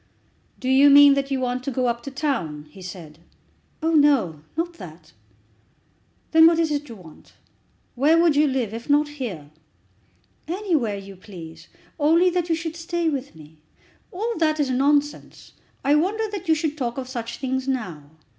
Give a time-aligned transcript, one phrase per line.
[0.59, 3.19] "Do you mean that you want to go up to town?" he said.
[3.83, 5.11] "Oh, no; not that."
[6.31, 7.33] "Then what is it you want?
[7.93, 9.51] Where would you live, if not here?"
[10.47, 11.67] "Anywhere you please,
[11.99, 13.59] only that you should stay with me."
[14.11, 15.53] "All that is nonsense.
[15.85, 18.05] I wonder that you should talk of such things now.